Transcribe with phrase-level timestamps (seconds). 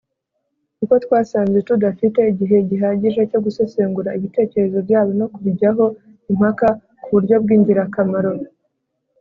[0.77, 5.85] Kuko twasanze tudafite igihe gihagije cyo gusesengura ibitekerezo byabo no kubijyaho
[6.31, 6.67] impaka
[7.03, 8.31] ku buryo bw' ingirakamaro.